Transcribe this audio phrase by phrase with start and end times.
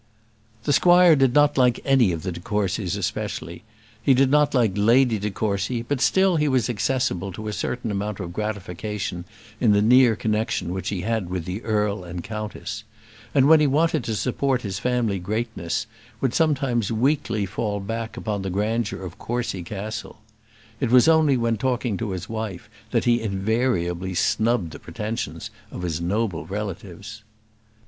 [0.63, 3.63] The squire did not like any of the de Courcys; especially,
[4.01, 7.91] he did not like Lady de Courcy; but still he was accessible to a certain
[7.91, 9.25] amount of gratification
[9.59, 12.83] in the near connexion which he had with the earl and countess;
[13.35, 15.85] and when he wanted to support his family greatness,
[16.19, 20.19] would sometimes weakly fall back upon the grandeur of Courcy Castle.
[20.79, 25.83] It was only when talking to his wife that he invariably snubbed the pretensions of
[25.83, 27.21] his noble relatives.